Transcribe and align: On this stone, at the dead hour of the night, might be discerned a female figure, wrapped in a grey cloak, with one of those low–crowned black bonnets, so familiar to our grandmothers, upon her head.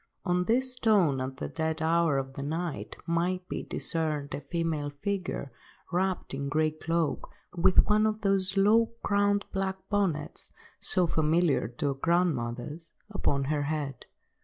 On 0.25 0.45
this 0.45 0.73
stone, 0.73 1.21
at 1.21 1.37
the 1.37 1.47
dead 1.47 1.79
hour 1.79 2.17
of 2.17 2.33
the 2.33 2.41
night, 2.41 2.95
might 3.05 3.47
be 3.47 3.61
discerned 3.61 4.33
a 4.33 4.41
female 4.41 4.89
figure, 4.89 5.51
wrapped 5.91 6.33
in 6.33 6.47
a 6.47 6.49
grey 6.49 6.71
cloak, 6.71 7.29
with 7.55 7.85
one 7.85 8.07
of 8.07 8.21
those 8.21 8.57
low–crowned 8.57 9.45
black 9.53 9.77
bonnets, 9.91 10.49
so 10.79 11.05
familiar 11.05 11.67
to 11.67 11.89
our 11.89 11.93
grandmothers, 11.93 12.93
upon 13.11 13.43
her 13.43 13.61
head. 13.65 14.07